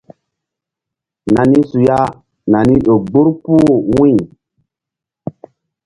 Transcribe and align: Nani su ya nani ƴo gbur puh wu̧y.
Nani 1.33 1.59
su 1.69 1.77
ya 1.87 1.99
nani 2.51 2.75
ƴo 2.85 2.95
gbur 3.05 3.27
puh 3.41 3.63
wu̧y. 3.95 4.13